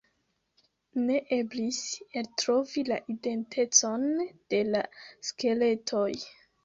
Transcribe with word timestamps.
Ne 1.09 1.17
eblis 1.35 1.81
eltrovi 2.21 2.85
la 2.89 2.97
identecon 3.17 4.09
de 4.55 4.63
la 4.73 4.83
skeletoj. 5.31 6.09